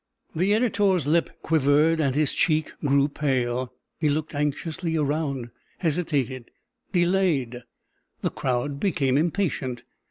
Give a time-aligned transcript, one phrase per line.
[0.35, 6.49] The editor's lip quivered, and his cheek grew pale; he looked anxiously around hesitated
[6.91, 7.61] delayed;
[8.21, 9.83] the crowd became impatient.